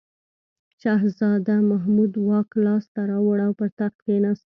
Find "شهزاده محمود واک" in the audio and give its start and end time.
0.81-2.49